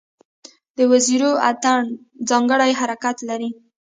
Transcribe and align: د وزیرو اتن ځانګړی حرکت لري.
د 0.77 0.79
وزیرو 0.91 1.31
اتن 1.49 1.83
ځانګړی 2.29 2.71
حرکت 2.79 3.17
لري. 3.29 3.49